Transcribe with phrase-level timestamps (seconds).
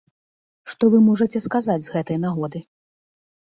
[0.73, 2.59] Што вы можаце сказаць з гэтай нагоды?